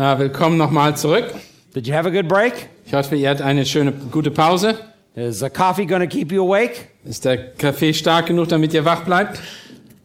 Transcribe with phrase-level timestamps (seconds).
[0.00, 1.26] Na, willkommen nochmal zurück.
[1.74, 2.70] Did you have a good break?
[2.86, 4.76] Ich hoffe, ihr hattet eine schöne, gute Pause.
[5.14, 6.88] Is the coffee to keep you awake?
[7.04, 9.42] Ist der Kaffee stark genug, damit ihr wach bleibt?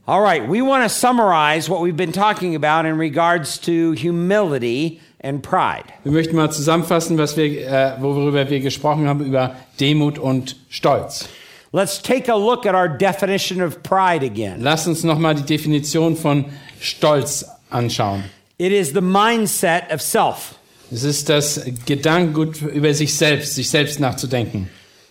[0.06, 5.00] All right, we want to summarize what we've been talking about in regards to humility
[5.24, 5.86] and pride.
[6.04, 11.30] Wir möchten mal zusammenfassen, was wir, äh, worüber wir gesprochen haben, über Demut und Stolz.
[11.72, 14.60] Let's take a look at our definition of pride again.
[14.60, 16.44] Lass uns nochmal die Definition von
[16.82, 18.26] Stolz anschauen.
[18.58, 20.56] It is the mindset of self.
[20.92, 24.70] Es ist das Gedankengut über sich selbst, sich selbst nachzudenken.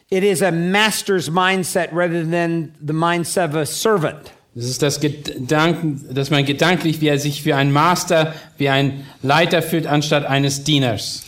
[0.08, 4.30] It is a master's mindset rather than the mindset of a servant.
[4.56, 9.04] Es ist das Gedanken, dass man gedanklich, wie er sich wie ein Master, wie ein
[9.22, 11.22] Leiter fühlt, anstatt eines Dieners.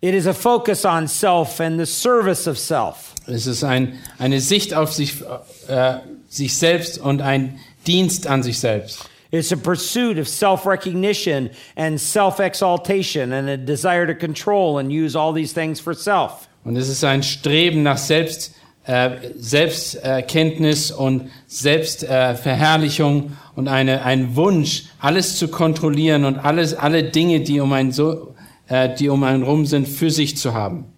[0.00, 3.14] It is a focus on self and the service of self.
[3.26, 5.22] Es ist ein, eine Sicht auf sich,
[5.68, 9.08] äh, sich selbst und ein Dienst an sich selbst.
[9.32, 14.92] It's a pursuit of self recognition and self exaltation and a desire to control and
[14.92, 16.48] use all these things for self.
[16.64, 24.36] Und es ist ein Streben nach Selbst, äh, Selbsterkenntnis und Selbstverherrlichung äh, und eine, ein
[24.36, 28.34] Wunsch, alles zu kontrollieren und alles, alle Dinge, die um einen so,
[28.68, 30.92] äh, die um einen rum sind, für sich zu haben.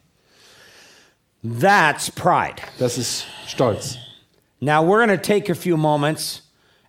[1.61, 2.57] That's pride.
[2.81, 3.97] Das ist Stolz.
[4.61, 6.44] Now we're going to take a few moments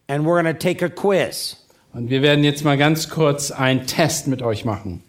[0.07, 1.57] and we're going to take a quiz.
[1.93, 5.01] Und wir werden jetzt mal ganz kurz einen Test mit euch machen.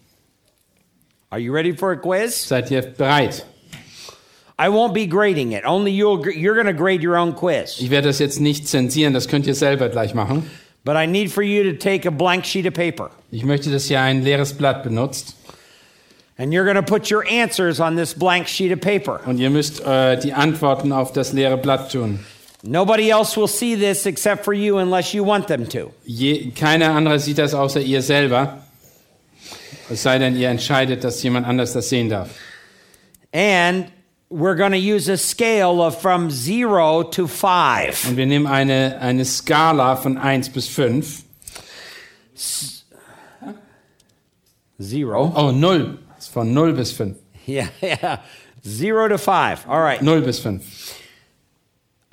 [1.30, 2.46] Are you ready for a quiz?
[2.46, 3.44] Seid ihr bereit?
[4.58, 5.64] I won't be grading it.
[5.66, 7.78] Only you'll you're going to grade your own quiz.
[7.78, 10.50] Ich werde das jetzt nicht zensieren, das könnt ihr selber gleich machen.
[10.84, 13.90] But I need for you to take a blank sheet of paper Ich möchte, dass
[13.90, 15.34] ihr ein leeres Blatt benutzt
[16.38, 19.20] and you're going to put your answers on this blank sheet of paper.
[19.26, 22.20] und ihr müsst äh, die Antworten auf das leere Blatt tun.
[22.62, 25.92] Nobody else will see this except for you unless you want them to.
[26.04, 28.62] Je, keiner andere sieht das außer ihr selber.
[29.88, 32.30] Es sei denn, ihr entscheidet, dass jemand anders das sehen darf.
[33.32, 33.86] And
[34.30, 38.08] we're going to use a scale of from 0 to 5.
[38.08, 41.22] Und wir nehmen eine, eine Skala von 1 bis 5.
[44.78, 45.14] 0.
[45.14, 45.98] Oh, 0.
[46.16, 47.16] Das ist Von 0 bis 5.
[47.48, 48.18] Yeah, yeah.
[48.64, 49.68] 0 to 5.
[49.68, 50.02] All right.
[50.02, 50.64] 0 bis 5.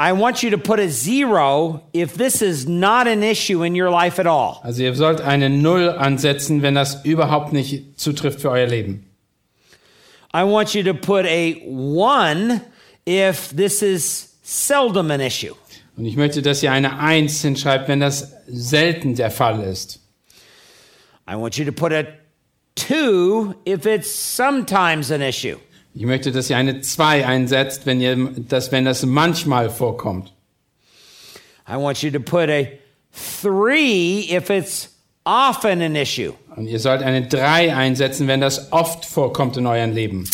[0.06, 3.90] I want you to put a 0 if this is not an issue in your
[3.90, 4.60] life at all.
[4.62, 9.06] Also ihr sollt eine 0 ansetzen, wenn das überhaupt nicht zutrifft für euer Leben.
[10.36, 12.60] I want you to put a 1
[13.08, 15.56] if this is seldom an issue.
[15.96, 20.02] Und ich möchte, dass ihr eine 1 hinschreibt, wenn das selten der Fall ist.
[21.30, 22.04] I want you to put a
[22.76, 25.60] 2 if it's sometimes an issue.
[25.96, 28.18] Ich möchte, dass ihr eine 2 einsetzt, wenn, ihr,
[28.48, 30.34] das, wenn das manchmal vorkommt.
[31.68, 32.68] I want you to put a
[33.42, 34.90] 3 if it's
[35.24, 36.34] often an issue.
[36.56, 40.28] Und ihr sollt eine 3 einsetzen, wenn das oft vorkommt in eurem Leben.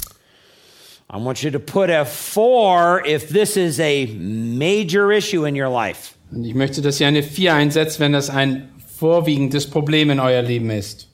[1.11, 5.69] I want you to put a 4 if this is a major issue in your
[5.69, 6.13] life.
[6.31, 10.41] Und ich möchte, dass ihr eine 4 einsetzt, wenn das ein vorwiegendes Problem in euer
[10.41, 11.07] Leben ist.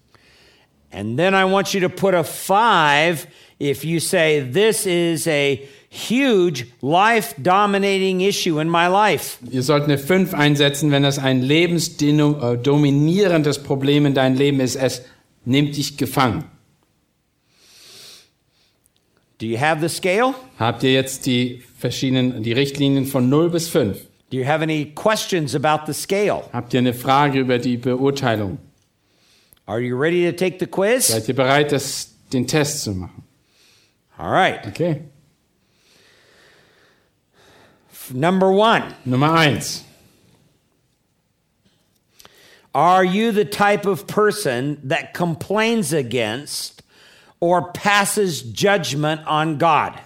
[0.91, 3.27] And then I want you to put a 5
[3.59, 9.37] if you say this is a huge life dominating issue in my life.
[9.49, 14.75] Ihr sollt eine 5 einsetzen, wenn das ein lebensdominierendes Problem in deinem Leben ist.
[14.75, 15.03] Es
[15.45, 16.43] nimmt dich gefangen.
[19.37, 20.33] Do you have the scale?
[20.57, 23.97] Habt ihr jetzt die verschiedenen, die Richtlinien von 0 bis 5?
[24.31, 26.43] Do you have any questions about the scale?
[26.51, 28.57] Habt ihr eine Frage über die Beurteilung?
[29.65, 31.07] Are you ready to take the quiz?
[31.07, 33.24] Seid ihr bereit, das, den Test zu machen?
[34.17, 34.65] All right.
[34.67, 35.03] Okay.
[38.13, 38.93] Number 1.
[39.05, 39.61] Nummer 1.
[42.73, 46.83] Are you the type of person that complains against
[47.39, 49.99] or passes judgment on God?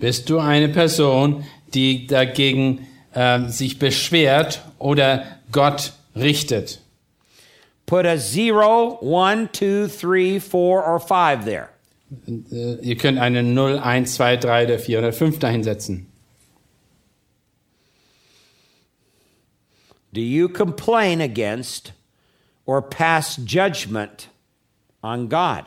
[0.00, 1.44] Bist du eine Person,
[1.74, 6.80] die dagegen ähm, sich beschwert oder Gott richtet?
[7.86, 11.73] Put a 0, 1, 2, 3, 4, or 5 there.
[12.50, 16.06] Äh, ihr könnt eine 0, 1, 2, 3 oder 4 oder 5 dahinsetzen.
[20.12, 21.92] Do you complain against
[22.66, 24.28] or pass judgment
[25.02, 25.64] on God?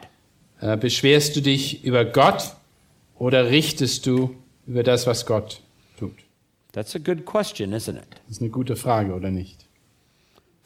[0.61, 2.55] Äh, beschwerst du dich über Gott
[3.19, 4.35] oder richtest du
[4.65, 5.61] über das, was Gott
[5.99, 6.15] tut?
[6.71, 8.07] That's a good question, isn't it?
[8.27, 9.66] Das ist eine gute Frage, oder nicht?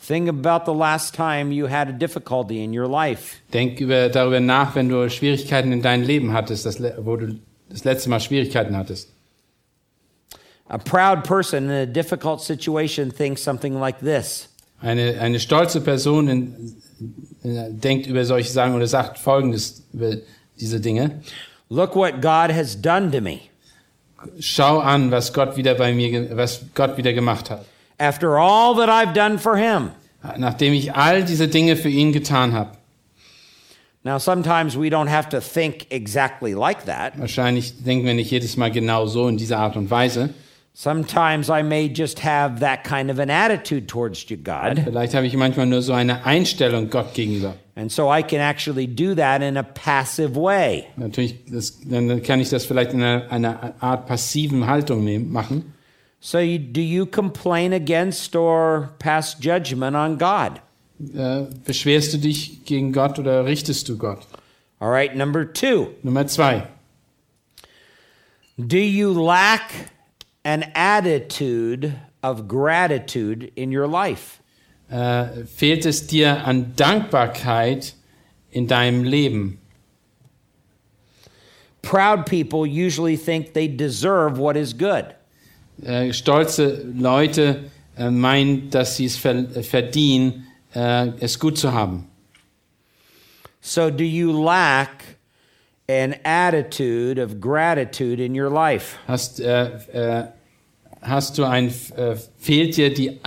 [0.06, 3.39] Think about the last time you had a difficulty in your life.
[3.53, 7.39] Denk über, darüber nach, wenn du Schwierigkeiten in deinem Leben hattest, das, wo du
[7.69, 9.09] das letzte Mal Schwierigkeiten hattest.
[10.68, 14.48] A proud person in a difficult situation thinks something like this
[14.81, 16.75] Eine, eine stolze Person in,
[17.44, 20.15] in, denkt über solche Sachen oder sagt Folgendes über
[20.59, 21.21] diese Dinge.
[21.69, 23.42] Look what God has done to me.
[24.39, 27.65] Schau an, was Gott wieder bei mir, was Gott wieder gemacht hat.
[28.01, 29.92] After all that I've done for him.
[30.38, 32.71] Nachdem ich all diese Dinge für ihn getan habe.
[34.03, 37.19] Now, sometimes we don't have to think exactly like that.
[37.19, 40.31] Wahrscheinlich denken wir nicht jedes Mal genau so in dieser Art und Weise.
[40.74, 44.80] Sometimes I may just have that kind of an attitude towards you, God.
[44.83, 47.53] Vielleicht habe ich manchmal nur so eine Einstellung Gott gegenüber.
[47.75, 50.86] And so I can actually do that in a passive way.
[50.95, 55.74] Natürlich, das, dann kann ich das vielleicht in einer, einer Art passiven Haltung nehmen, machen.
[56.23, 60.62] So, you, do you complain against or pass judgment on God?
[61.15, 64.27] Äh, beschwerst du dich gegen Gott oder richtest du Gott?
[64.79, 65.95] All right, number two.
[66.03, 66.68] Nummer zwei.
[68.57, 69.71] Do you lack
[70.45, 74.41] an attitude of gratitude in your life?
[74.91, 77.95] Äh, fehlt es dir an Dankbarkeit
[78.51, 79.57] in deinem Leben?
[81.81, 85.15] Proud people usually think they deserve what is good.
[85.83, 92.07] Äh, stolze Leute äh, meinen, dass sie es ver verdienen, äh, es gut zu haben.
[93.62, 95.03] So, do you lack
[95.88, 98.97] an attitude of gratitude in your life?
[99.07, 100.23] Hast, äh, äh,
[101.01, 103.19] hast du ein, äh, fehlt dir die,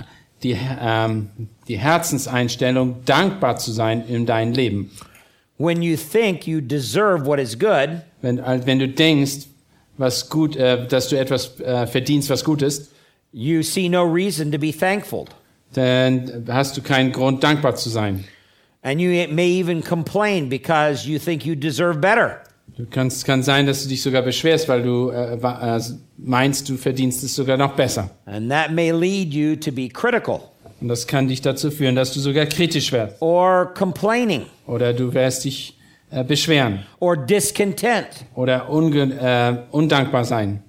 [0.43, 1.29] die, ähm,
[1.67, 4.91] die Herzenseinstellung, dankbar zu sein in deinem Leben?
[5.57, 9.47] When you think you deserve what is good, Wenn, wenn du denkst,
[9.97, 12.91] was gut, äh, dass du etwas äh, verdienst, was gut ist,
[13.31, 15.25] you see no reason to be thankful.
[15.73, 18.23] dann hast du keinen Grund, dankbar zu sein.
[18.81, 22.41] And you may even complain because you think you deserve better.
[22.77, 25.81] Du kannst, kann sein, dass du dich sogar beschwerst, weil du äh, äh,
[26.17, 28.09] meinst, du verdienst es sogar noch besser.
[28.25, 30.41] And that may lead you to be critical
[30.81, 33.21] Und das kann dich dazu führen, dass du sogar kritisch wirst.
[33.21, 35.77] or complaining Oder du wirst dich
[36.11, 38.25] äh, beschweren or discontent.
[38.35, 40.63] oder unge äh, undankbar sein.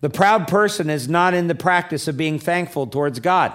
[0.00, 3.52] The proud person is not in the practice of being thankful towards God.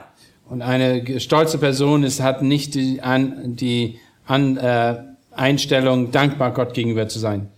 [0.50, 3.98] Und eine stolze Person ist, hat nicht die, an, die
[4.28, 7.50] an, äh, Einstellung, dankbar Gott gegenüber zu sein.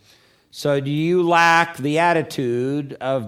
[0.51, 3.25] So, do you lack the attitude of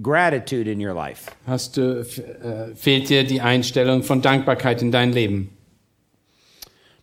[0.00, 1.30] gratitude in your life?
[1.46, 5.56] Hast du, äh, fehlt dir die Einstellung von Dankbarkeit in dein Leben?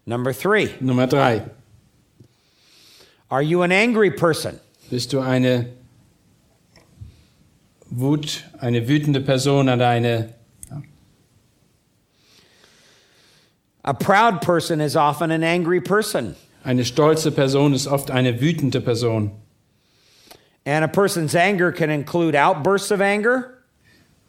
[0.05, 1.43] Number three, Nummer drei.
[3.29, 4.59] Are you an angry person?
[4.89, 5.67] Bist du eine
[7.89, 10.33] Wut, eine wütende Person oder eine
[13.83, 16.35] A proud person is often an angry person.
[16.63, 19.31] Eine stolze Person ist oft eine wütende Person.
[20.65, 23.51] And a person's anger can include outbursts of anger,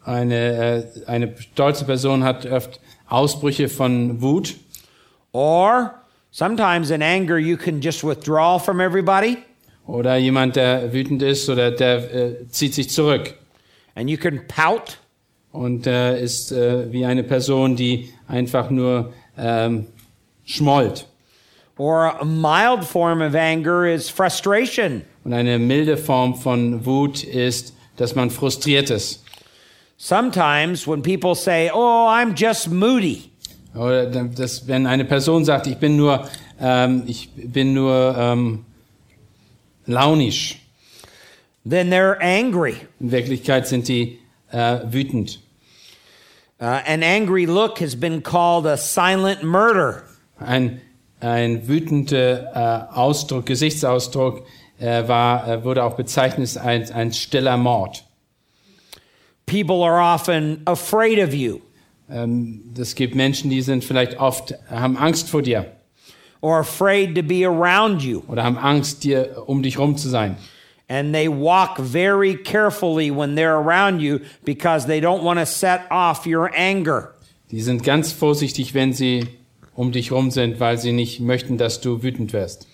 [0.05, 4.55] Eine, äh, eine stolze Person hat oft Ausbrüche von Wut.
[5.33, 5.95] or
[6.37, 9.37] sometimes in anger you can just withdraw from everybody
[9.87, 13.33] Oder jemand, der wütend ist oder der äh, zieht sich zurück
[13.95, 14.97] and you can pout
[15.51, 19.87] und äh, ist äh, wie eine Person, die einfach nur ähm,
[20.45, 21.07] schmollt.
[21.77, 25.03] Or a mild form of anger is frustration.
[25.23, 29.23] Und eine milde Form von Wut ist, dass man frustriert ist.
[29.97, 33.31] Sometimes when people say, Oh, I'm just moody,
[33.77, 36.27] Oder dass, wenn eine Person sagt, ich bin nur,
[36.59, 38.65] ähm, ich bin nur ähm,
[39.85, 40.59] launisch.
[41.67, 42.77] then they're angry.
[42.99, 44.19] In Wirklichkeit sind die
[44.51, 45.39] äh, wütend.
[46.59, 50.03] Uh, an angry look has been called a silent murder.
[50.39, 50.81] Ein,
[51.19, 54.43] ein wütender äh, Ausdruck, Gesichtsausdruck
[54.79, 58.03] äh, war, äh, wurde auch bezeichnet als ein, stiller Mord.
[59.45, 61.61] People are often afraid of you
[62.07, 65.65] es gibt Menschen, die sind vielleicht oft, haben Angst vor dir
[66.41, 68.23] or afraid to be around you.
[68.27, 70.37] oder haben Angst, dir um dich rum zu sein.
[70.89, 75.81] And they walk very carefully when they're around you because they don't want to set
[75.91, 77.13] off your anger.
[77.51, 79.27] Die sind ganz vorsichtig, wenn sie
[79.75, 82.67] um dich rum sind, weil sie nicht möchten, dass du wütend wirst.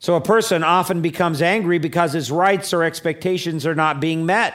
[0.00, 4.52] So a person often becomes angry because his rights or expectations are not being met.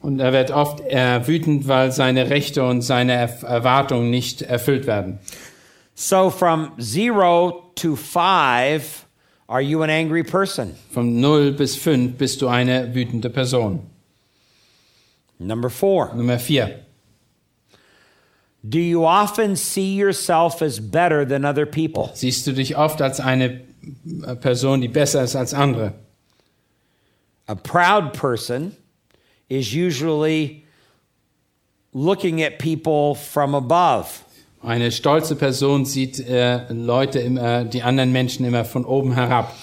[0.00, 4.86] Und er wird oft äh, wütend, weil seine Rechte und seine Erf- Erwartungen nicht erfüllt
[4.86, 5.18] werden.
[5.94, 9.06] So from zero to five,
[9.48, 10.74] are you an angry person?
[10.92, 13.80] Von 0 bis 5 bist du eine wütende Person.
[15.40, 16.84] Number four, Nummer 4.
[18.68, 22.10] do you often see yourself as better than other people?
[22.14, 23.60] Siehst du dich oft als eine
[24.26, 25.94] äh, Person, die besser ist als andere?
[27.46, 28.72] A proud person
[29.48, 30.64] is usually
[31.92, 34.24] looking at people from above.
[34.62, 39.54] Eine stolze Person sieht äh, Leute, immer, die anderen Menschen immer von oben herab.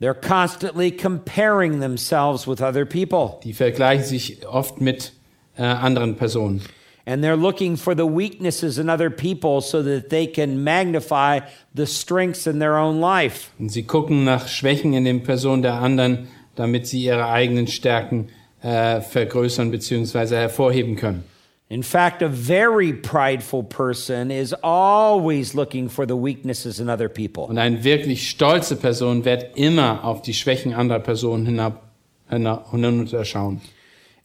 [0.00, 3.40] They're constantly comparing themselves with other people.
[3.42, 5.12] Die vergleichen sich oft mit
[5.56, 6.62] äh, anderen Personen.
[7.06, 11.40] And they're looking for the weaknesses in other people so that they can magnify
[11.74, 13.50] the strengths in their own life.
[13.58, 18.28] Und sie gucken nach Schwächen in den Personen der anderen, damit sie ihre eigenen Stärken
[18.64, 20.34] äh, vergrößern bzw.
[20.36, 21.24] hervorheben können.
[21.68, 27.44] In fact, a very prideful person is always looking for the weaknesses in other people.
[27.44, 31.82] Und eine wirklich stolze Person wird immer auf die Schwächen anderer Personen hinab,
[32.28, 33.60] hinab, hinunterschauen.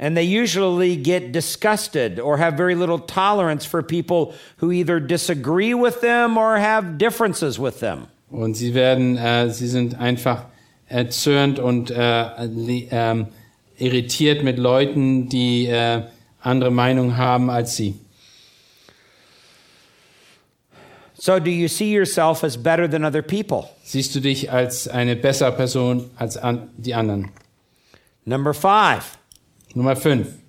[0.01, 5.73] And they usually get disgusted or have very little tolerance for people who either disagree
[5.73, 8.07] with them or have differences with them.
[8.29, 10.45] Und sie werden, äh, sie sind einfach
[10.87, 12.25] erzürnt und äh,
[12.91, 13.27] ähm,
[13.79, 16.03] irritiert mit Leuten, die äh,
[16.41, 17.95] andere Meinung haben als sie.
[21.13, 23.69] So, do you see yourself as better than other people?
[23.83, 27.31] Siehst du dich als eine bessere Person als an, die anderen?
[28.25, 29.17] Number five,
[29.73, 30.39] Nummer 5.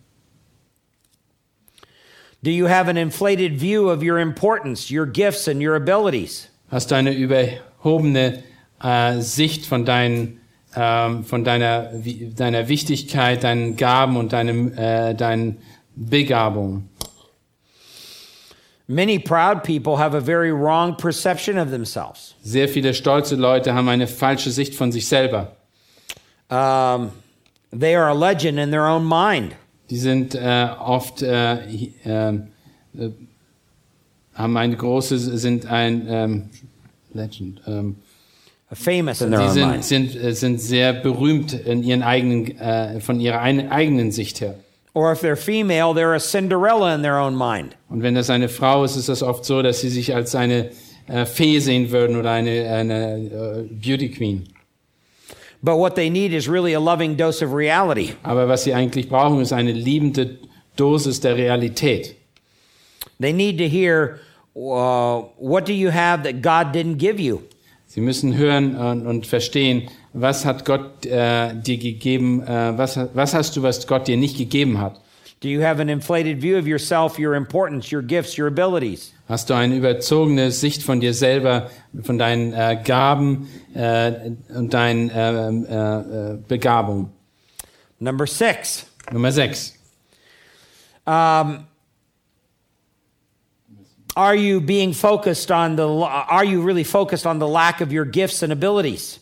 [2.42, 6.48] do you have an inflated view of your importance, your gifts, and your abilities?
[6.70, 8.42] Hast du eine überhobene
[8.82, 10.39] äh, Sicht von, deinen,
[10.76, 11.90] ähm, von deiner,
[12.36, 15.58] deiner Wichtigkeit, deinen Gaben und deinem, äh, deinen
[15.96, 16.88] Begabungen?
[18.86, 22.34] Many proud people have a very wrong perception of themselves.
[22.42, 25.52] Sehr viele stolze Leute haben eine falsche Sicht von sich selber.
[26.50, 27.12] Um,
[27.70, 29.54] they are a legend in their own mind.
[29.90, 31.58] Die sind äh, oft äh,
[32.04, 32.48] ähm,
[32.98, 33.10] äh,
[34.34, 36.50] haben eine große sind ein ähm,
[37.12, 37.60] Legend.
[37.66, 37.96] Ähm,
[38.76, 39.84] famous in their own sind mind.
[39.84, 44.54] sind äh, sind sehr berühmt in ihren eigenen äh, von ihrer ein, eigenen Sicht her.
[44.92, 47.76] Or if they're female, they're a Cinderella in their own mind.
[47.88, 50.70] Und wenn das eine Frau ist, ist das oft so, dass sie sich als eine
[51.06, 54.48] äh, Fee sehen würden oder eine, eine äh, Beauty Queen.
[55.62, 58.14] But what they need is really a loving dose of reality.
[58.22, 60.38] Aber was sie eigentlich brauchen, ist eine liebende
[60.76, 62.16] Dosis der Realität.
[63.20, 64.20] They need to hear,
[64.54, 67.42] uh, what do you have that God didn't give you?
[67.92, 73.34] Sie müssen hören und, und verstehen, was hat Gott äh, dir gegeben, äh, was, was
[73.34, 75.00] hast du, was Gott dir nicht gegeben hat.
[75.40, 79.12] Do you have an inflated view of yourself, your importance, your gifts, your abilities?
[79.28, 81.68] Hast du eine überzogene Sicht von dir selber,
[82.00, 84.12] von deinen äh, Gaben äh,
[84.54, 87.10] und deinen äh, äh, äh, Begabungen?
[87.98, 89.74] Number six, Nummer 6.
[91.06, 91.66] um,
[94.20, 98.04] are you being focused on the, are you really focused on the lack of your
[98.04, 99.18] gifts and abilities?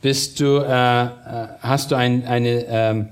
[0.00, 3.08] Bist du, äh, äh, hast du ein, eine, ähm,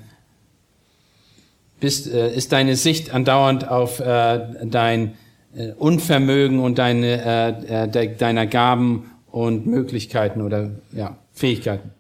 [1.80, 5.16] bist, äh, ist deine Sicht andauernd auf äh, dein
[5.54, 11.90] äh, Unvermögen und deine, de, deiner Gaben und Möglichkeiten oder ja, Fähigkeiten?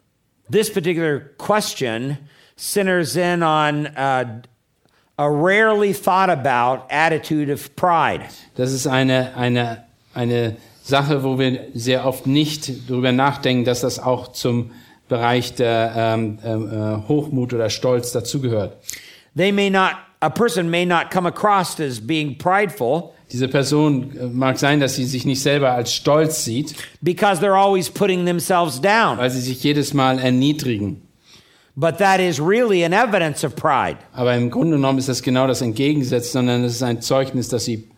[0.50, 2.16] This particular question
[2.56, 4.24] centers in on uh,
[5.18, 8.22] a rarely thought about attitude of pride.
[8.54, 9.84] Das ist eine, eine,
[10.14, 14.70] eine Sache, wo wir sehr oft nicht darüber nachdenken, dass das auch zum
[15.08, 18.76] Bereich der ähm, ähm, äh, Hochmut oder Stolz dazugehört.
[19.36, 24.26] They may not, a person may not come across as being prideful Diese Person äh,
[24.26, 28.80] mag sein, dass sie sich nicht selber als stolz sieht, because they're always putting themselves
[28.80, 29.18] down.
[29.18, 31.02] weil sie sich jedes Mal erniedrigen.
[31.80, 33.98] But that is really an evidence of pride.
[34.12, 37.66] Aber im Grunde genommen ist das genau das Entgegengesetz, sondern es ist ein Zeugnis, dass
[37.66, 37.88] sie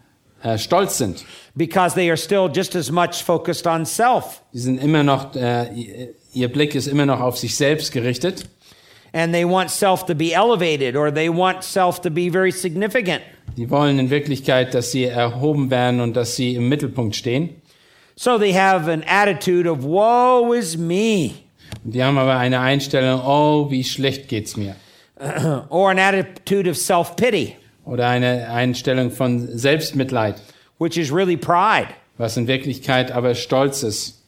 [0.42, 1.24] äh, stolz sind.
[1.54, 6.12] because they are still just as much focused on self Sie sind immer noch, äh,
[6.34, 8.44] ihr Blick ist immer noch auf sich selbst gerichtet
[9.14, 13.22] and they want self to be elevated or they want self to be very significant.
[13.56, 17.48] Die wollen in Wirklichkeit, dass sie erhoben werden und dass sie im Mittelpunkt stehen.
[18.14, 21.32] So they have an attitude of woe is me
[21.84, 24.76] die haben aber eine Einstellung, oh, wie schlecht geht's mir.
[25.68, 30.36] or an attitude of self pity, Oder eine Einstellung von Selbstmitleid,
[30.78, 31.88] which is really pride.
[32.18, 34.22] was in Wirklichkeit aber Stolz ist.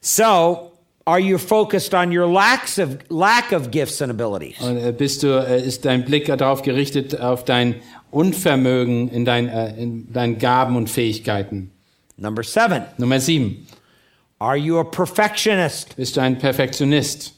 [0.00, 0.72] So,
[1.06, 4.60] are you focused on your lacks of lack of gifts and abilities?
[4.60, 7.76] Und äh, bist du, äh, ist dein Blick darauf gerichtet, auf dein
[8.10, 11.70] Unvermögen in, dein, äh, in deinen Gaben und Fähigkeiten?
[12.16, 13.66] Number seven, Nummer sieben.
[14.44, 15.96] Are you a perfectionist?
[15.96, 17.32] Bist du ein Perfektionist?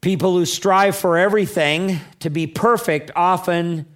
[0.00, 3.86] People who strive for everything to be perfect often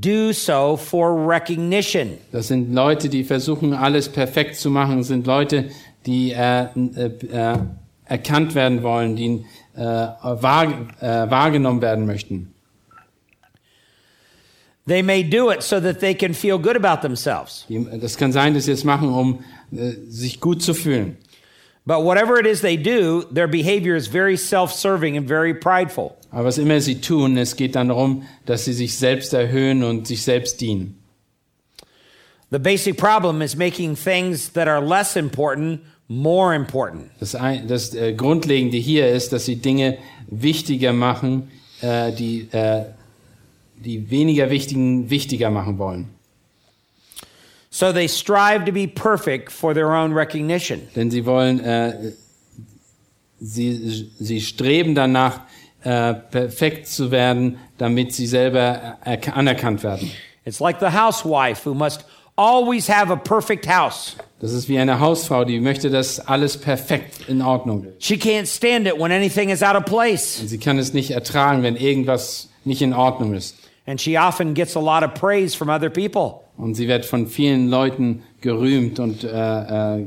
[0.00, 2.18] do so for recognition.
[2.32, 5.02] Das sind Leute, die versuchen, alles perfekt zu machen.
[5.04, 5.68] Sind Leute,
[6.06, 7.58] die äh, äh, äh,
[8.06, 10.66] erkannt werden wollen, die äh, wahr,
[11.00, 12.51] äh, wahrgenommen werden möchten.
[14.86, 17.64] They may do it so that they can feel good about themselves.
[18.00, 21.16] Das kann sein, dass sie es machen, um äh, sich gut zu fühlen.
[21.84, 26.16] But whatever it is they do, their behavior is very self serving and very prideful.
[26.30, 30.06] Aber was immer sie tun, es geht dann darum, dass sie sich selbst erhöhen und
[30.06, 30.98] sich selbst dienen.
[32.50, 37.10] The basic problem is making things that are less important more important.
[37.18, 39.98] Das, ein, das äh, Grundlegende hier ist, dass sie Dinge
[40.28, 42.84] wichtiger machen, äh, die, äh,
[43.82, 46.08] die weniger wichtigen wichtiger machen wollen.
[47.70, 50.82] So they strive to be perfect for their own recognition.
[50.94, 52.12] Denn sie wollen, äh,
[53.40, 55.40] sie, sie streben danach,
[55.82, 60.10] äh, perfekt zu werden, damit sie selber anerkannt werden.
[60.44, 62.04] It's like the housewife who must
[62.36, 64.16] always have a perfect house.
[64.40, 68.04] Das ist wie eine Hausfrau, die möchte, dass alles perfekt in Ordnung ist.
[68.04, 70.40] She can't stand it when anything is out of place.
[70.40, 73.56] Und sie kann es nicht ertragen, wenn irgendwas nicht in Ordnung ist.
[73.86, 76.44] And she often gets a lot of praise from other people.
[76.56, 80.06] Und sie wird von vielen Leuten gerühmt und äh, äh,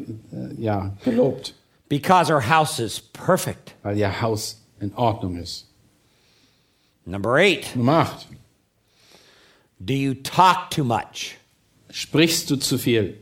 [0.58, 1.54] ja, gelobt,
[1.90, 3.74] because her house is perfect.
[3.84, 5.68] weil ihr Haus in Ordnung ist.
[7.06, 8.28] Number eight, Nummer 8.
[9.80, 11.38] do you talk too much?
[11.92, 13.16] Sprichst du zu viel?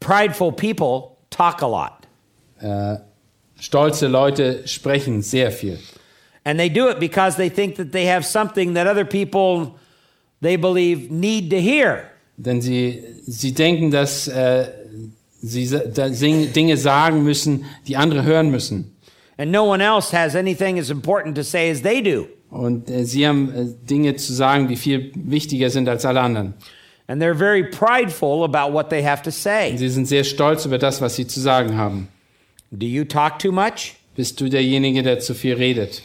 [0.00, 2.06] Prideful people talk a lot.
[2.60, 2.98] Äh,
[3.58, 5.78] stolze Leute sprechen sehr viel.
[6.44, 9.78] And they do it because they think that they have something that other people
[10.40, 12.10] they believe need to hear.
[12.36, 14.66] Denn sie, sie denken, dass äh,
[15.40, 18.90] sie da Dinge sagen müssen, die andere hören müssen.
[19.36, 22.26] And no one else has anything as important to say as they do.
[22.50, 26.54] Und äh, sie haben äh, Dinge zu sagen, die viel wichtiger sind als alle anderen.
[27.06, 29.76] And they're very prideful about what they have to say.
[29.76, 32.08] Sie sind sehr stolz über das, was sie zu sagen haben.
[32.70, 33.96] Do you talk too much?
[34.16, 36.02] Bist du derjenige, der zu viel redet?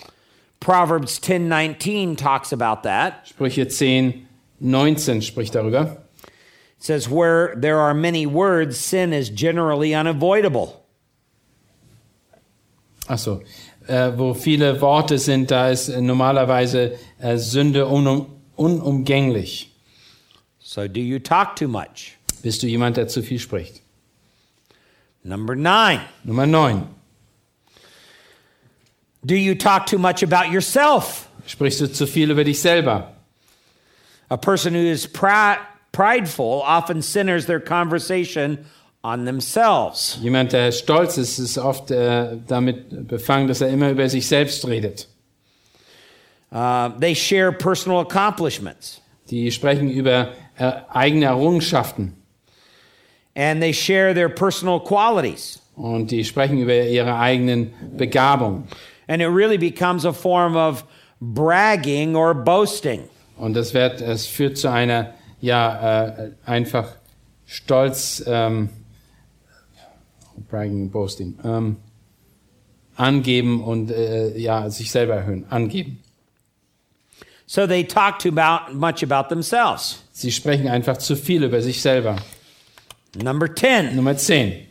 [0.60, 3.28] Proverbs 10:19 talks about that.
[3.28, 4.28] Sprüche 10,
[4.60, 5.98] 19 spricht darüber.
[6.78, 10.82] It says where there are many words sin is generally unavoidable.
[13.08, 13.42] Achso,
[13.88, 19.72] äh, wo viele Worte sind, da ist normalerweise äh, Sünde unum, unumgänglich.
[20.60, 22.18] So do you talk too much?
[22.44, 23.82] Bist du jemand, der zu viel spricht?
[25.24, 26.00] Number 9.
[26.24, 26.84] Nummer 9.
[29.26, 31.28] Do you talk too much about yourself?
[31.46, 33.14] Sprichst du zu viel über dich selber?
[34.30, 35.58] A person who is pri-
[35.92, 38.60] prideful often centers their conversation
[39.04, 40.18] on themselves.
[40.22, 44.68] Jemand, der stolz ist, ist oft äh, damit befangen, dass er immer über sich selbst
[44.68, 45.08] redet.
[46.52, 52.16] Uh, they share personal accomplishments Die sprechen über äh, eigene Errungenschaften
[53.36, 55.60] and they share their personal qualities.
[55.76, 58.68] und die sprechen über ihre eigenen Begabungen.
[59.10, 60.86] And it really becomes a form of
[61.20, 63.10] bragging or boasting.
[63.38, 66.90] Und das wird, es führt zu einer, ja, äh, einfach
[67.46, 68.70] Stolz, ähm,
[70.48, 71.78] bragging, boasting, ähm,
[72.96, 76.04] angeben und äh, ja, sich selber erhöhen, angeben.
[77.48, 80.04] So they talk too about, much about themselves.
[80.12, 82.18] Sie sprechen einfach zu viel über sich selber.
[83.16, 83.96] Number 10.
[83.96, 84.68] Nummer 10.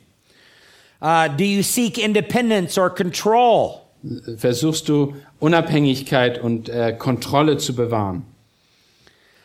[1.01, 3.88] Uh, do you seek independence or control?
[4.37, 8.23] Versuchst du Unabhängigkeit und äh, Kontrolle zu bewahren?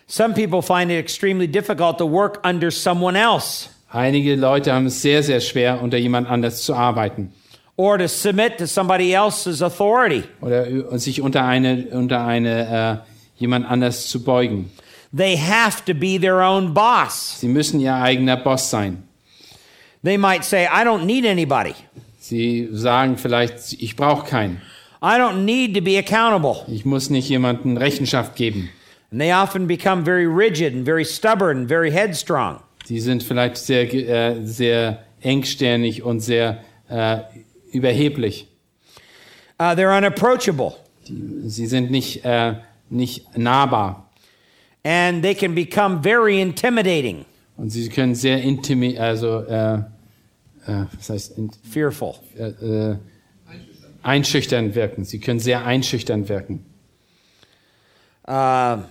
[0.08, 5.02] Some people find it extremely difficult to work under someone else Einige Leute haben es
[5.02, 7.32] sehr, sehr schwer, unter jemand anders zu arbeiten
[7.76, 10.24] or to submit to somebody else's authority.
[10.42, 14.70] oder ü- sich unter eine, unter eine äh, jemand anders zu beugen.
[15.16, 17.40] They have to be their own boss.
[17.40, 19.04] Sie müssen ihr eigener Boss sein.
[20.04, 21.74] They might say, I don't need anybody.
[22.24, 24.62] Sie sagen vielleicht, ich brauche keinen.
[25.02, 26.64] I don't need to be accountable.
[26.74, 28.70] Ich muss nicht jemandem Rechenschaft geben.
[29.12, 32.62] And they often become very rigid and very stubborn and very headstrong.
[32.86, 37.18] Sie sind vielleicht sehr, äh, sehr engstirnig und sehr äh,
[37.74, 38.48] überheblich.
[39.60, 40.76] Uh, they're unapproachable
[41.46, 42.54] Sie sind nicht, äh,
[42.90, 44.10] nicht nahbar.
[44.86, 47.26] and they can become very intimidating,
[47.58, 49.80] Und sie können sehr intimi also äh,
[50.68, 52.16] äh, was heißt in, fearful.
[52.38, 52.48] äh,
[52.92, 52.98] äh,
[54.02, 55.06] einschüchternd wirken.
[55.06, 56.66] Sie können sehr einschüchternd wirken.
[58.28, 58.84] Uh,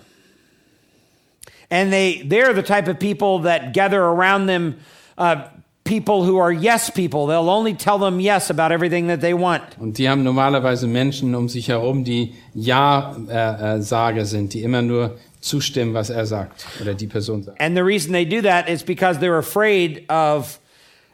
[1.71, 4.75] And they, they're the type of people that gather around them
[5.17, 5.49] uh,
[5.85, 7.27] people who are yes people.
[7.27, 9.63] They'll only tell them yes about everything that they want.
[9.79, 15.95] Und die haben normalerweise Menschen um sich herum, die Ja-Sager sind, die immer nur zustimmen,
[15.95, 17.59] was er sagt oder die Person sagt.
[17.59, 20.61] And the reason they do that is because they're afraid of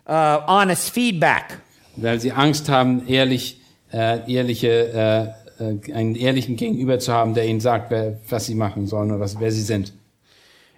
[0.09, 1.59] uh, honest feedback.
[1.97, 3.61] Weil sie Angst haben, ehrlich,
[3.92, 8.55] äh, ehrliche, äh, äh, einen ehrlichen Gegenüber zu haben, der ihnen sagt, wer, was sie
[8.55, 9.92] machen sollen oder was, wer sie sind.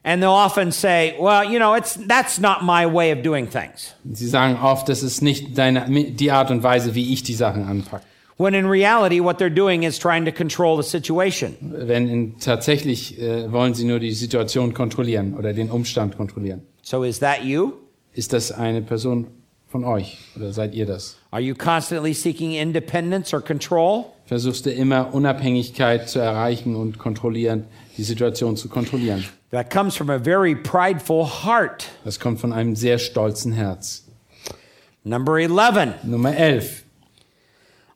[0.02, 3.94] And they'll often say, well, you know, it's, that's not my way of doing things.
[4.10, 7.64] Sie sagen oft, das ist nicht deine, die Art und Weise, wie ich die Sachen
[7.64, 8.04] anpacke.
[8.38, 11.54] When in reality, what they're doing is trying to control the situation.
[11.60, 16.62] Wenn in, tatsächlich äh, wollen sie nur die Situation kontrollieren oder den Umstand kontrollieren.
[16.80, 17.74] So is that you?
[18.12, 19.28] Ist das eine Person
[19.68, 21.16] von euch oder seid ihr das?
[21.30, 24.06] Are you constantly seeking independence or control?
[24.26, 27.64] Versuchst du immer Unabhängigkeit zu erreichen und kontrollieren,
[27.96, 29.24] die Situation zu kontrollieren?
[29.52, 31.86] That comes from a very prideful heart.
[32.04, 34.04] Das kommt von einem sehr stolzen Herz.
[35.02, 36.04] Number 11.
[36.04, 36.84] Nummer 11.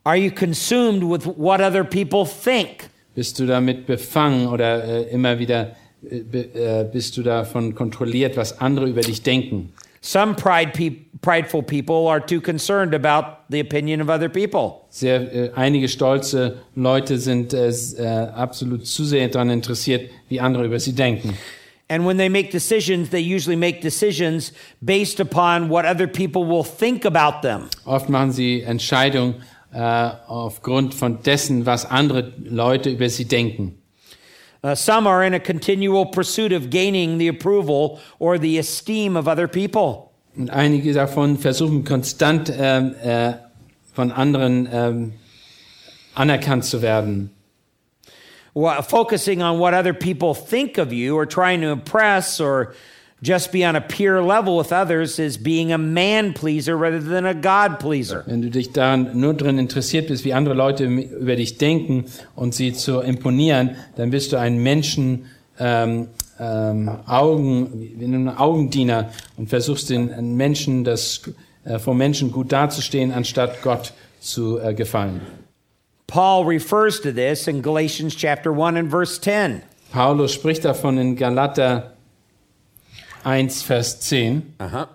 [0.03, 2.89] Are you consumed with what other people think?
[3.15, 5.75] Bist du damit befangen oder äh, immer wieder
[6.09, 9.73] äh, äh, bist du davon kontrolliert, was andere über dich denken?
[10.05, 14.85] Some pride pe- prideful people are too concerned about the opinion of other people.
[14.91, 20.65] Sehr, äh, einige stolze Leute sind äh, äh, absolut zu sehr daran interessiert, wie andere
[20.65, 21.35] über sie denken.
[21.89, 26.63] And when they make decisions, they usually make decisions based upon what other people will
[26.63, 27.69] think about them.
[27.85, 29.41] Oft machen sie Entscheidungen
[29.73, 29.79] äh,
[30.27, 33.79] aufgrund von dessen, was andere Leute über sie denken.
[34.65, 39.27] Uh, some are in a continual pursuit of gaining the approval or the esteem of
[39.27, 40.11] other people.
[40.35, 43.33] Und einige davon versuchen konstant ähm, äh,
[43.93, 45.13] von anderen ähm,
[46.15, 47.29] anerkannt zu werden.
[48.55, 52.73] Wha- Focusing on what other people think of you or trying to impress or
[53.25, 57.25] just be on a peer level with others is being a man pleaser rather than
[57.25, 58.23] a God pleaser.
[58.27, 62.53] Wenn du dich daran nur daran interessiert bist, wie andere Leute über dich denken und
[62.53, 65.25] sie zu imponieren, dann bist du ein Menschen
[65.59, 66.09] ähm,
[66.39, 71.21] ähm, Augen, wie ein Augendiener und versuchst den Menschen das
[71.63, 75.21] äh, vor Menschen gut dazustehen, anstatt Gott zu äh, gefallen.
[76.07, 79.63] Paul refers to this in Galatians chapter 1 and verse 10.
[79.91, 81.94] Paulus spricht davon in Galater
[83.25, 84.55] 1, Vers 10.
[84.59, 84.85] Uh-huh.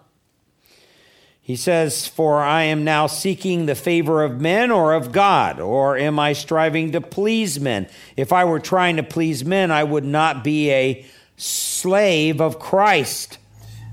[1.43, 5.97] He says, For I am now seeking the favor of men or of God, or
[5.97, 7.89] am I striving to please men?
[8.17, 11.05] If I were trying to please men, I would not be a
[11.37, 13.39] slave of Christ.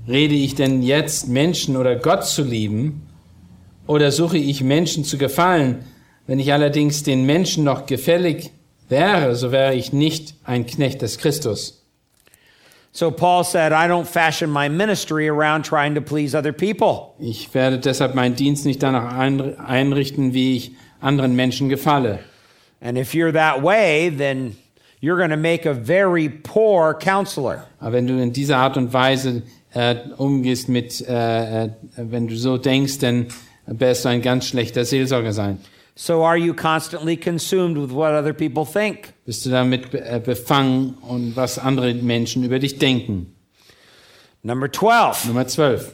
[0.06, 3.08] Rede ich denn jetzt, Menschen oder Gott zu lieben?
[3.88, 5.84] Oder suche ich Menschen zu gefallen?
[6.28, 8.50] Wenn ich allerdings den Menschen noch gefällig
[8.88, 11.77] wäre, so wäre ich nicht ein Knecht des Christus.
[12.92, 17.14] So Paul said, I don't fashion my ministry around trying to please other people.
[17.20, 22.20] Ich werde deshalb meinen Dienst nicht danach ein- einrichten, wie ich anderen Menschen gefalle.
[22.80, 24.56] And if you're that way, then
[25.00, 27.64] you're going to make a very poor counselor.
[27.78, 29.42] Aber wenn du in dieser Art und Weise
[29.74, 33.26] äh, umgehst mit, äh, äh, wenn du so denkst, dann
[33.66, 35.58] wirst du ein ganz schlechter Seelsorger sein.
[35.94, 39.12] So are you constantly consumed with what other people think?
[39.28, 43.36] Bist du damit äh, befangen und was andere Menschen über dich denken?
[44.42, 45.26] Number 12.
[45.26, 45.92] Nummer 12.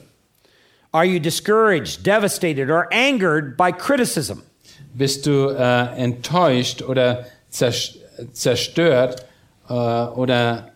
[0.93, 4.45] Are you discouraged, devastated, or angered by criticism?
[4.93, 7.97] Bist du äh, enttäuscht oder zers-
[8.33, 9.27] zerstört
[9.69, 10.71] äh, oder,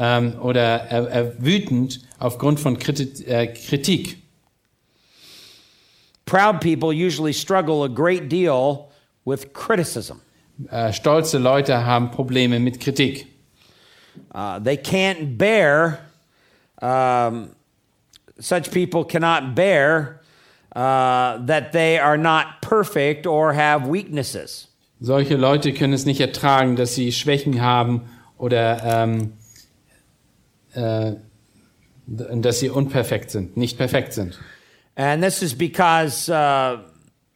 [0.00, 4.18] ähm, oder äh, wütend aufgrund von äh, Kritik?
[6.26, 8.90] Proud people usually struggle a great deal
[9.24, 10.20] with criticism.
[10.70, 13.26] Äh, stolze Leute haben Probleme mit Kritik.
[14.34, 15.98] Uh, they can't bear,
[16.80, 17.50] um,
[18.38, 20.20] such people cannot bear
[20.74, 24.68] uh, that they are not perfect or have weaknesses.
[25.00, 28.02] Solche Leute können es nicht ertragen, dass sie Schwächen haben
[28.38, 29.32] oder ähm,
[30.74, 31.12] äh,
[32.06, 34.38] dass sie unperfekt sind, nicht perfekt sind.
[34.94, 36.78] And this is because uh,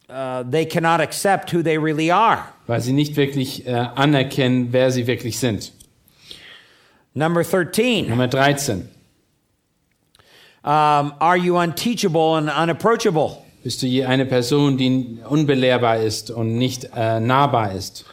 [0.08, 2.44] uh, they cannot accept who they really are.
[2.66, 5.72] weil sie nicht wirklich äh, anerkennen, wer sie wirklich sind.
[7.14, 8.08] Number 13.
[8.08, 8.88] Nummer 13.
[10.62, 13.42] Um, are you unteachable and unapproachable?
[13.62, 18.04] Bist du je eine Person, die unbelehrbar ist und nicht äh, nahbar ist?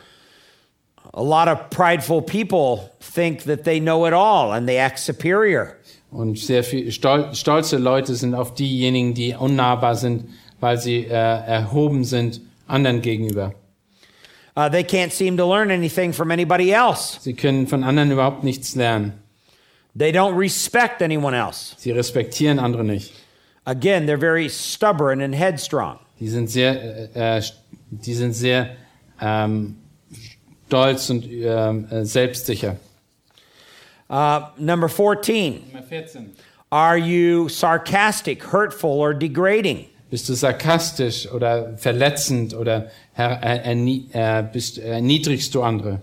[1.14, 5.76] A lot of prideful people think that they know it all and they act superior.
[6.12, 10.26] Und sehr viel stol stolze Leute sind auf diejenigen, die unnahbar sind,
[10.64, 13.54] weil sie äh, erhoben sind anderen gegenüber.
[14.56, 17.20] Uh, they can't seem to learn anything from anybody else.
[17.22, 19.14] Sie können von anderen überhaupt nichts lernen.
[19.94, 21.76] They don't respect anyone else.
[21.78, 23.12] Sie respektieren andere nicht.
[23.66, 26.00] Again, they're very stubborn and headstrong.
[26.20, 27.42] Die sind sehr, äh, äh,
[27.90, 28.78] die sind sehr
[29.20, 29.76] ähm,
[30.68, 32.78] stolz und ähm, äh, selbstsicher.
[34.10, 35.62] Uh, number 14.
[35.74, 36.32] Nummer 14.
[36.72, 39.88] Are you sarcastic, hurtful, or degrading?
[40.14, 42.86] Bist du sarkastisch oder verletzend oder
[43.18, 43.74] äh,
[44.14, 46.02] äh, bist, erniedrigst du andere?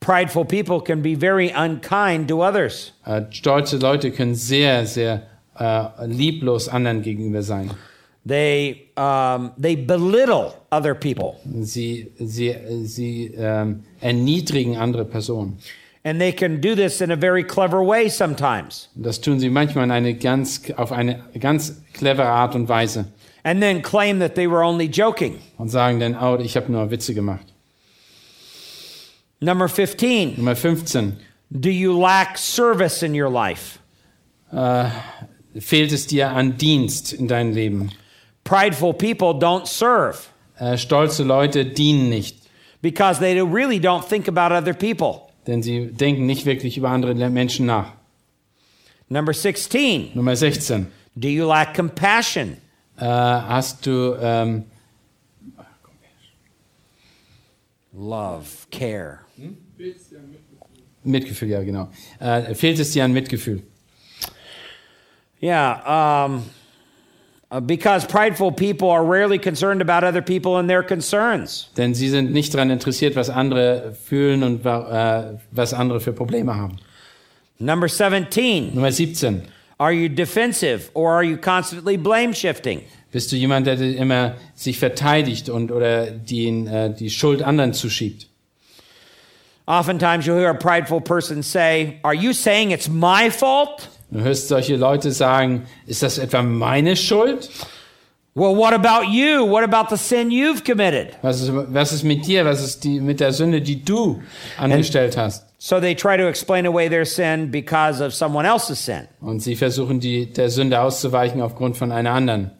[0.00, 2.94] Prideful people can be very unkind to others.
[3.04, 5.24] Äh, stolze Leute können sehr, sehr
[5.58, 7.70] äh, lieblos anderen gegenüber sein.
[8.26, 11.34] They, um, they belittle other people.
[11.60, 15.58] Sie, sie, sie ähm, erniedrigen andere Personen.
[16.04, 18.88] And they can do this in a very clever way sometimes.
[18.94, 23.04] Das tun sie manchmal in eine ganz, auf eine ganz clevere Art und Weise
[23.44, 25.40] And then claim that they were only joking.
[25.58, 27.46] und sagen dann, oh, ich habe nur Witze gemacht.
[29.40, 30.34] Number 15.
[30.36, 31.16] Nummer 15.
[31.50, 33.78] Do you lack service in your life?
[34.52, 34.88] Äh,
[35.58, 37.90] fehlt es dir an Dienst in deinem Leben?
[38.44, 40.18] Prideful people don't serve
[40.58, 42.36] Äh, stolze Leute dienen nicht,
[42.82, 45.28] because they really don't think about other people.
[45.46, 47.92] denn sie denken nicht wirklich über andere Menschen nach.
[49.08, 50.12] Number 16.
[50.14, 50.86] Nummer 16.
[51.16, 52.58] Do you lack compassion?
[53.02, 54.62] Äh, hast du ähm,
[57.92, 59.18] Love, care.
[61.02, 61.88] Mitgefühl, ja genau.
[62.20, 63.64] Äh, fehlt es dir an Mitgefühl?
[65.42, 66.44] Yeah, um,
[67.50, 71.70] uh, because prideful people are rarely concerned about other people and their concerns.
[71.76, 76.54] Denn sie sind nicht daran interessiert, was andere fühlen und äh, was andere für Probleme
[76.54, 76.76] haben.
[77.58, 78.76] Number 17.
[78.76, 79.42] Nummer 17.
[79.78, 82.82] Are you defensive or are you constantly blame shifting?
[83.10, 88.28] Bist du jemand, der immer sich verteidigt und oder den, äh, die Schuld anderen zuschiebt?
[89.66, 93.88] Oftentimes you'll hear a prideful person say, Are you saying it's my fault?
[94.10, 97.48] Du hörst solche Leute sagen, ist das etwa meine Schuld?
[98.34, 99.46] Well, what about you?
[99.46, 101.16] What about the sin you've committed?
[101.22, 102.44] Was ist, was ist mit dir?
[102.46, 104.22] Was ist die, mit der Sünde, die du
[104.56, 105.44] angestellt hast?
[105.64, 109.06] So they try to explain away their sin because of someone else's sin.
[109.20, 112.50] Und sie versuchen, die, der Sünde auszuweichen aufgrund von einer anderen.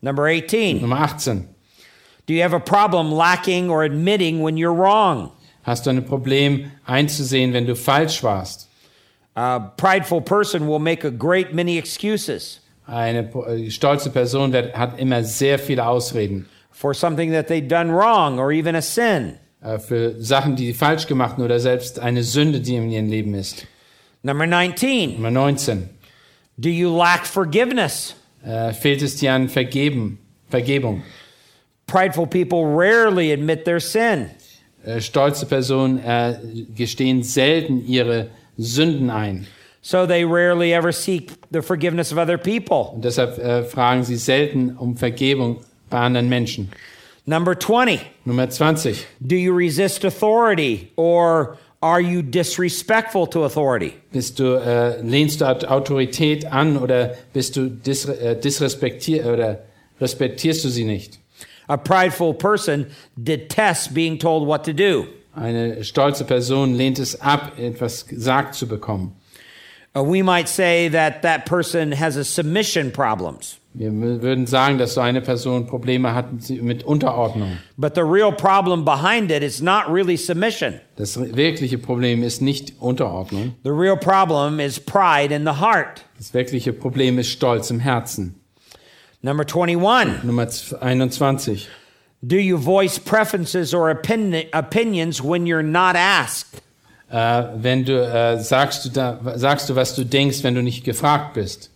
[0.00, 0.80] Number 18.
[0.80, 1.48] Nummer 18.
[2.26, 5.30] Do you have a problem lacking or admitting when you're wrong?
[5.62, 8.68] Hast du ein Problem einzusehen, wenn du falsch warst?
[9.36, 15.22] A prideful person will make a great many excuses Eine äh, stolze Person hat immer
[15.22, 19.38] sehr viele Ausreden for something that they've done wrong or even a sin.
[19.60, 23.08] Äh, für Sachen, die sie falsch gemacht haben oder selbst eine Sünde, die in ihrem
[23.08, 23.66] Leben ist.
[24.22, 25.14] Number 19.
[25.14, 25.88] Nummer 19.
[26.56, 28.14] Do you lack forgiveness?
[28.44, 30.18] Äh, fehlt es dir an Vergeben,
[30.48, 31.02] Vergebung?
[31.86, 34.30] Prideful people rarely admit their sin.
[34.84, 36.36] Äh, stolze Personen äh,
[36.74, 39.46] gestehen selten ihre Sünden ein.
[39.80, 42.92] So they rarely ever seek the forgiveness of other people.
[42.94, 46.70] Und deshalb äh, fragen sie selten um Vergebung bei anderen Menschen.
[47.28, 48.00] Number 20.
[48.24, 49.04] Nummer 20.
[49.20, 53.92] Do you resist authority or are you disrespectful to authority?
[54.12, 59.58] Bist du, äh, lehnst du Aut- Autorität an oder bist du dis äh, disrespektier oder
[60.00, 61.18] respektierst du sie nicht?
[61.68, 62.86] A prideful person
[63.16, 65.06] detests being told what to do.
[65.36, 69.12] Eine stolze Person lehnt es ab, etwas gesagt zu bekommen.
[69.94, 73.58] Uh, we might say that that person has a submission problems.
[73.78, 77.58] Wir würden sagen, dass so eine Person Probleme hat mit- Unterordnung.
[77.76, 80.80] But the real problem behind it is not really submission.
[80.96, 83.54] Das wirkliche Problem ist nicht Unterordnung.
[83.62, 86.04] The real problem is pride in the heart.
[86.16, 88.34] Das wirkliche Problem ist Stolz im Herzen.
[89.22, 90.24] Number 21.
[90.24, 91.68] Nummer z- 21.
[92.20, 96.62] Do you voice preferences or opin- opinions when you're not asked?
[97.10, 100.84] Äh, wenn du äh, sagst, du da, sagst du, was du denkst, wenn du nicht
[100.84, 101.70] gefragt bist.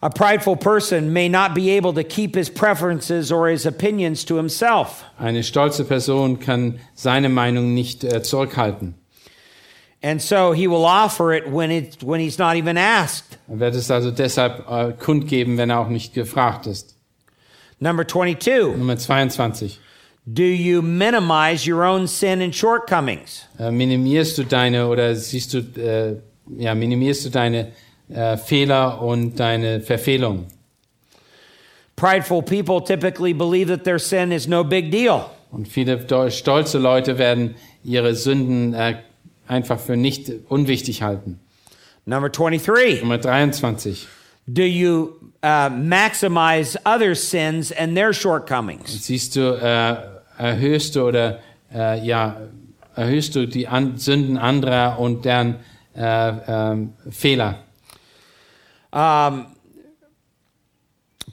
[0.00, 4.36] A prideful person may not be able to keep his preferences or his opinions to
[4.36, 5.04] himself.
[5.18, 8.94] Eine stolze Person kann seine Meinung nicht äh, zurückhalten.
[10.00, 13.38] And so he will offer it when, it, when he's not even asked.
[13.48, 16.94] Er wird es also deshalb äh, kundgeben, wenn er auch nicht gefragt ist.
[17.80, 18.76] Number 22.
[18.76, 19.80] Nummer 22.
[20.32, 23.46] Do you minimize your own sin and shortcomings?
[23.58, 26.20] Äh, minimierst du deine oder siehst du, äh,
[26.56, 27.72] ja, minimierst du deine
[28.08, 30.46] äh, Fehler und deine Verfehlungen?
[31.96, 35.30] Prideful people typically believe that their sin is no big deal.
[35.50, 38.96] Und viele stolze Leute werden ihre Sünden äh,
[39.46, 41.40] einfach für nicht unwichtig halten.
[42.04, 43.02] Number 23.
[43.02, 44.06] Nummer 23.
[44.46, 49.04] Do you uh, maximize others' sins and their shortcomings?
[49.04, 49.96] Siehst du, äh,
[50.38, 51.40] erhöhst du oder
[51.74, 52.36] äh, ja,
[52.94, 55.56] erhöhst du die An Sünden anderer und deren
[55.94, 57.58] äh, ähm, Fehler.
[58.92, 59.46] Um,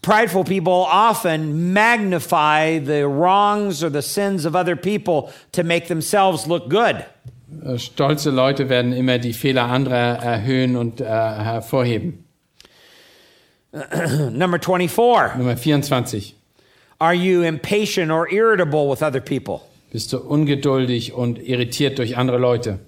[0.01, 6.47] prideful people often magnify the wrongs or the sins of other people to make themselves
[6.47, 7.05] look good.
[7.63, 12.25] Äh, Stolze Leute werden immer die Fehler anderer erhöhen und äh, hervorheben.
[14.31, 15.37] Number 24.
[15.37, 16.35] Nummer 24.
[16.99, 19.61] Are you impatient or irritable with other people?
[19.91, 22.79] Bist du ungeduldig und irritiert durch andere Leute?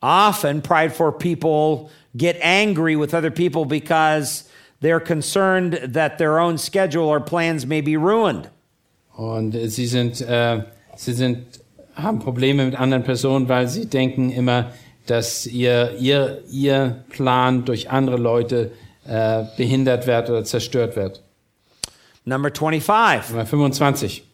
[0.00, 4.48] Often, prideful people get angry with other people because
[4.80, 8.48] they're concerned that their own schedule or plans may be ruined.
[9.16, 10.64] Und sie sind, äh,
[10.96, 11.60] sie sind,
[11.94, 14.72] haben Probleme mit anderen Personen, weil sie denken immer,
[15.06, 18.72] dass ihr, ihr, ihr Plan durch andere Leute
[19.06, 21.22] äh, behindert wird oder zerstört wird.
[22.24, 23.30] Number 25.
[23.30, 24.24] Nummer 25.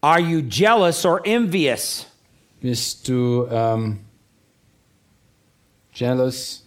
[0.00, 2.06] Are you jealous or envious?
[2.60, 4.00] Bist du ähm,
[5.92, 6.65] jealous?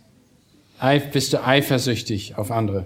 [1.12, 2.86] Bist du eifersüchtig auf andere?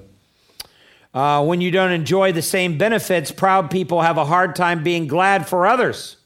[1.16, 5.08] Uh, when you don't enjoy the same benefits, proud people have a hard time being
[5.08, 6.18] glad for others.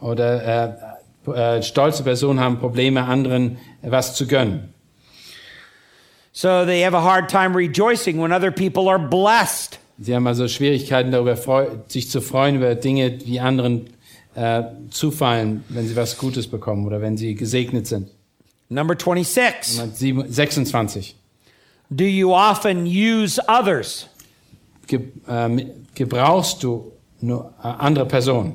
[0.00, 0.76] Oder
[1.26, 4.74] äh, äh, stolze Personen haben Probleme, anderen was zu gönnen.
[6.32, 9.78] So they have a hard time rejoicing when other people are blessed.
[9.98, 11.36] Sie haben also Schwierigkeiten darüber,
[11.86, 13.90] sich zu freuen über Dinge, die anderen
[14.34, 18.10] äh, zufallen, wenn sie was Gutes bekommen oder wenn sie gesegnet sind.
[18.68, 19.78] Number 26.
[19.78, 21.14] Nummer sieben- 26.
[21.90, 24.08] Do you often use others?
[24.86, 28.54] Ge ähm, gebrauchst du nur äh, andere Personen?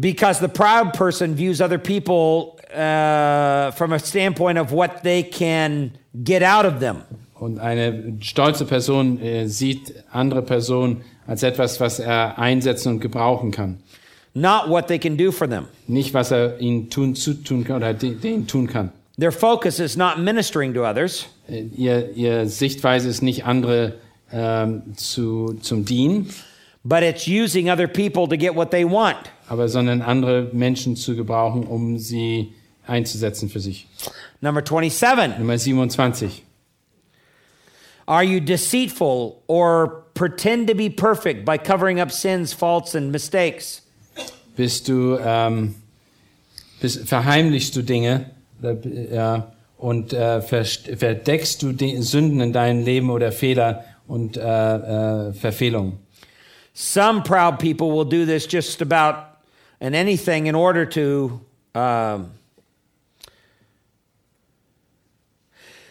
[0.00, 5.92] Because the proud person views other people uh, from a standpoint of what they can
[6.22, 7.02] get out of them.
[7.34, 13.50] Und eine stolze Person äh, sieht andere Personen als etwas, was er einsetzen und gebrauchen
[13.50, 13.82] kann.
[14.34, 15.66] Not what they can do for them.
[15.86, 18.90] Nicht, was er ihnen tun, zutun kann oder de- denen tun kann.
[19.18, 23.94] Their focus is not ministering to others, Äh, Ihr, ihr Sichtweise ist nicht andere
[24.32, 26.30] ähm, zu, zum Dienen,
[26.82, 29.18] but it's using other people to get what they want.
[29.48, 32.54] aber sondern andere Menschen zu gebrauchen, um sie
[32.86, 33.86] einzusetzen für sich.
[34.40, 35.38] Number 27.
[35.38, 36.42] Nummer 27.
[38.06, 43.80] Are you deceitful or pretend to be perfect by covering up sins, faults, and mistakes?
[44.56, 45.74] Bist du, ähm,
[46.80, 48.30] bist, verheimlichst du Dinge
[48.62, 49.40] äh,
[49.78, 55.98] und äh, verdeckst du Sünden in deinem Leben oder Fehler und äh, äh, Verfehlungen?
[56.72, 59.38] Some proud people will do this just about
[59.80, 61.40] in anything in order to.
[61.74, 62.32] Um,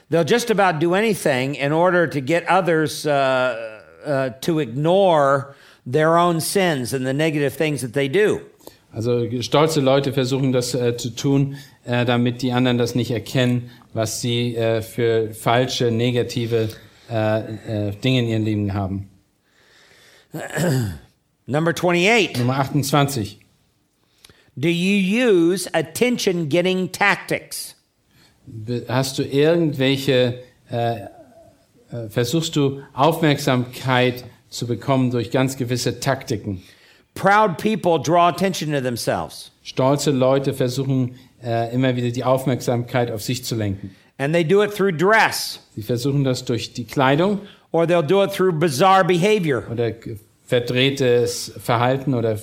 [0.09, 6.17] they'll just about do anything in order to get others uh, uh, to ignore their
[6.17, 8.41] own sins and the negative things that they do.
[8.93, 13.71] Also stolze Leute versuchen das äh, zu tun, äh, damit die anderen das nicht erkennen,
[13.93, 16.69] was sie äh, für falsche, negative
[17.09, 19.09] äh, äh, Dinge in ihrem Leben haben.
[21.47, 22.37] Number 28.
[22.37, 23.39] Nummer 28.
[24.55, 27.75] Do you use attention getting tactics?
[28.87, 31.07] Hast du irgendwelche, äh,
[32.09, 36.61] versuchst du Aufmerksamkeit zu bekommen durch ganz gewisse Taktiken?
[37.15, 43.21] Proud people draw attention to themselves, Stolze Leute versuchen äh, immer wieder die Aufmerksamkeit auf
[43.21, 43.91] sich zu lenken.
[44.19, 47.39] and they do it through dress, Sie versuchen das durch die Kleidung
[47.71, 49.91] or they'll do it through bizarre behavior, oder
[50.45, 52.37] verdrehtes Verhalten oder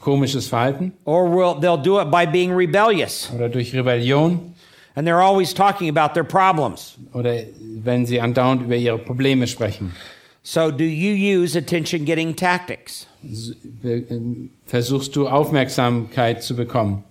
[0.00, 3.30] komisches Verhalten or will, they'll do it by being rebellious.
[3.34, 4.50] oder durch Rebellion
[4.96, 6.96] And they're always talking about their problems.
[7.12, 7.34] oder
[7.82, 9.92] wenn sie andauernd über ihre Probleme sprechen.
[10.44, 13.06] So, do you use attention getting tactics?
[14.66, 17.04] Versuchst du Aufmerksamkeit zu bekommen.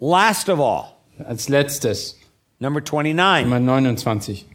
[0.00, 0.92] Last of all,
[1.24, 2.18] Als letztes,
[2.58, 3.44] number 29.
[3.44, 4.46] Nummer 29.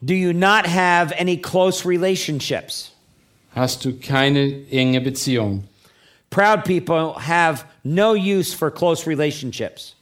[0.00, 2.92] Do you not have any close relationships?
[3.54, 5.64] Hast du keine enge Beziehung?
[6.30, 9.96] Proud people have no use for close relationships.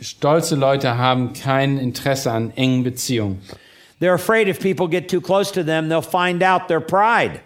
[0.00, 3.40] Stolze Leute haben kein Interesse an engen Beziehungen.
[4.00, 7.40] They're afraid if people get too close to them, they'll find out their pride.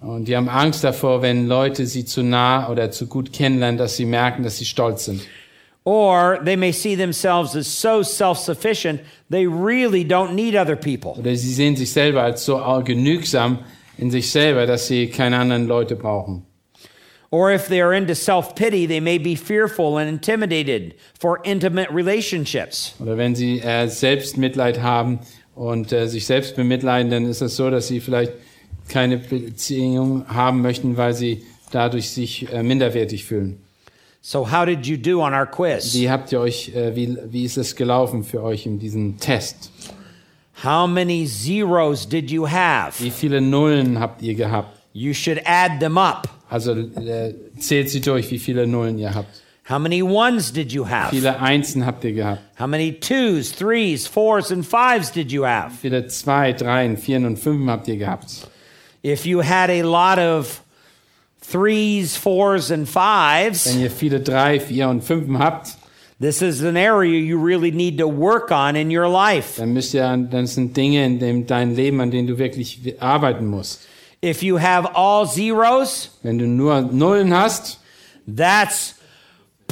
[0.00, 3.96] Und die haben Angst davor, wenn Leute sie zu nah oder zu gut kennenlernen, dass
[3.96, 5.26] sie merken, dass sie stolz sind.
[5.84, 9.00] Or they may see themselves as so self sufficient,
[9.30, 11.12] they really don't need other people.
[11.18, 13.58] Oder sie sehen sich selber als so genügsam
[13.98, 16.46] in sich selber, dass sie keine anderen Leute brauchen.
[17.30, 21.90] Or if they are into self pity, they may be fearful and intimidated for intimate
[21.90, 22.94] relationships.
[23.00, 25.18] Oder wenn sie äh, Selbstmitleid haben
[25.54, 28.32] und äh, sich selbst bemitleiden, dann ist es so, dass sie vielleicht
[28.88, 33.60] keine Beziehung haben möchten, weil sie dadurch sich äh, minderwertig fühlen.
[34.20, 35.92] So, how did you do on our quiz?
[35.94, 39.70] Wie habt ihr euch, äh, wie, wie ist es gelaufen für euch in diesem Test?
[40.62, 43.02] How many zeros did you have?
[43.02, 44.78] Wie viele Nullen habt ihr gehabt?
[44.94, 46.28] You should add them up.
[46.48, 49.42] Also äh, zählt sie durch, wie viele Nullen ihr habt.
[49.66, 51.10] How many ones did you have?
[51.10, 52.40] viele Einsen habt ihr gehabt?
[52.58, 55.72] How many twos, threes, fours, and fives did you have?
[55.80, 58.46] Viele Zwei, Dreien, Vieren und Fünfen habt ihr gehabt?
[59.02, 60.60] If you had a lot of
[61.40, 65.76] threes, fours, and fives, Wenn ihr viele Drei, Vier und Fünfen habt,
[66.20, 69.58] this is an area you really need to work on in your life.
[69.60, 72.94] dann müsst ihr, an- dann sind Dinge in dem, dein Leben, an denen du wirklich
[73.00, 73.80] arbeiten musst.
[74.22, 77.78] If you have all zeros, Wenn du nur Nullen hast,
[78.26, 78.94] that's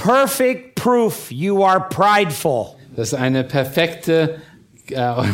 [0.03, 2.77] perfect proof you are prideful.
[2.97, 4.41] das ist eine perfekte,
[4.89, 4.95] äh,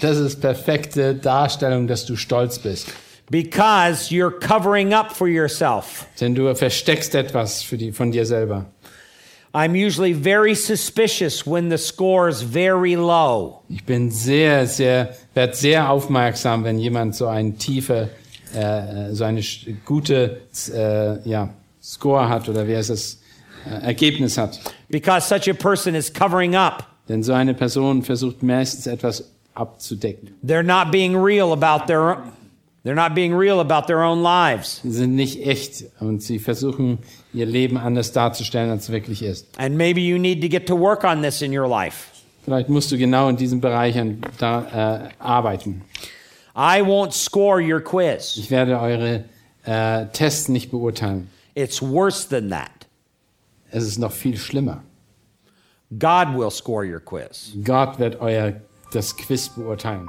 [0.00, 2.88] das ist perfekte Darstellung, dass du stolz bist.
[3.30, 6.06] because you're covering up for yourself.
[6.20, 8.66] Denn du versteckst etwas für die, von dir selber.
[9.52, 13.62] I'm usually very suspicious when the score is very low.
[13.68, 18.10] Ich bin sehr, sehr, werd sehr aufmerksam, wenn jemand so eine tiefe,
[18.54, 19.42] äh, so eine
[19.86, 20.42] gute,
[20.74, 23.25] äh, ja, Score hat oder wie heißt es, äh,
[23.82, 24.58] Ergebnis hat.
[24.88, 26.84] Because such a person is covering up.
[27.08, 30.34] Denn so eine Person versucht meistens etwas abzudecken.
[30.42, 32.18] They're not being real about their
[32.84, 34.80] they're not being real about their own lives.
[34.82, 36.98] Sie sind nicht echt und sie versuchen
[37.32, 39.46] ihr Leben anders darzustellen, als es wirklich ist.
[39.58, 42.12] And maybe you need to get to work on this in your life.
[42.44, 45.82] Vielleicht musst du genau in diesem Bereich an, da, äh, arbeiten.
[46.54, 48.36] I won't score your quiz.
[48.36, 49.24] Ich werde eure
[49.64, 51.28] äh, Tests nicht beurteilen.
[51.56, 52.70] It's worse than that.
[53.76, 54.84] Es ist noch viel schlimmer.
[55.90, 57.52] God will score your quiz.
[57.62, 58.62] Gott wird euer
[58.94, 60.08] das Quiz beurteilen.